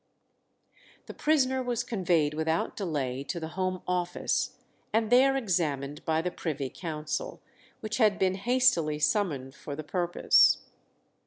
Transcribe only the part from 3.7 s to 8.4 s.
Office, and there examined by the Privy Council, which had been